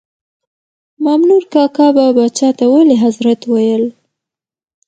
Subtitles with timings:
[1.03, 3.83] مامنور کاکا به پاچا ته ولي حضرت ویل.